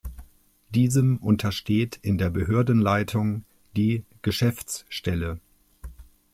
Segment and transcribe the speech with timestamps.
[0.73, 3.45] Diesem untersteht in der Behördenleitung
[3.77, 5.39] die "Geschäftsstelle".